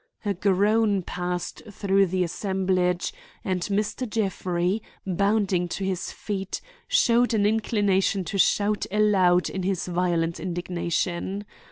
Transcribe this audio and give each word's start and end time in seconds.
A 0.25 0.33
groan 0.33 1.03
passed 1.03 1.61
through 1.69 2.07
the 2.07 2.23
assemblage, 2.23 3.13
and 3.43 3.61
Mr. 3.65 4.09
Jeffrey, 4.09 4.81
bounding 5.05 5.67
to 5.67 5.83
his 5.85 6.11
feet, 6.11 6.59
showed 6.87 7.35
an 7.35 7.45
inclination 7.45 8.23
to 8.23 8.39
shout 8.39 8.87
aloud 8.89 9.47
in 9.47 9.61
his 9.61 9.85
violent 9.85 10.39
indignation. 10.39 11.45